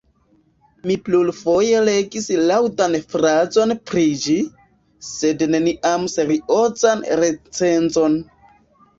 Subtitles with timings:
[0.91, 4.37] Mi plurfoje legis laŭdan frazon pri ĝi,
[5.09, 8.17] sed neniam seriozan recenzon.